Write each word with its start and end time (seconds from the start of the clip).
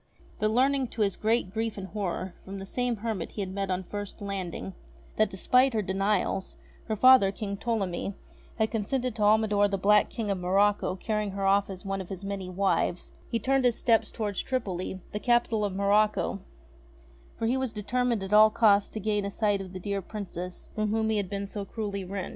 But, 0.39 0.49
learning 0.49 0.87
to 0.87 1.03
his 1.03 1.15
great 1.15 1.51
grief 1.53 1.77
and 1.77 1.85
horror 1.89 2.33
from 2.43 2.57
the 2.57 2.65
same 2.65 2.95
hermit 2.95 3.33
he 3.33 3.41
had 3.41 3.51
met 3.53 3.69
on 3.69 3.83
first 3.83 4.19
landing, 4.19 4.73
that, 5.17 5.29
despite 5.29 5.75
her 5.75 5.83
denials, 5.83 6.57
her 6.85 6.95
father, 6.95 7.31
King 7.31 7.55
Ptolemy, 7.55 8.15
had 8.57 8.71
consented 8.71 9.15
to 9.15 9.21
Almidor 9.21 9.67
the 9.67 9.77
black 9.77 10.09
King 10.09 10.31
of 10.31 10.39
Morocco 10.39 10.95
carrying 10.95 11.33
her 11.33 11.45
off 11.45 11.69
as 11.69 11.85
one 11.85 12.01
of 12.01 12.09
his 12.09 12.23
many 12.23 12.49
wives, 12.49 13.11
he 13.29 13.37
turned 13.37 13.63
his 13.63 13.75
steps 13.77 14.09
towards 14.09 14.41
Tripoli, 14.41 14.99
the 15.11 15.19
capital 15.19 15.63
of 15.63 15.71
Morocco; 15.75 16.39
for 17.37 17.45
he 17.45 17.55
was 17.55 17.71
determined 17.71 18.23
at 18.23 18.33
all 18.33 18.49
costs 18.49 18.89
to 18.89 18.99
gain 18.99 19.23
a 19.23 19.29
sight 19.29 19.61
of 19.61 19.71
the 19.71 19.79
dear 19.79 20.01
Princess 20.01 20.69
from 20.73 20.87
whom 20.89 21.11
he 21.11 21.17
had 21.17 21.29
been 21.29 21.45
so 21.45 21.63
cruelly 21.63 22.03
rent. 22.03 22.29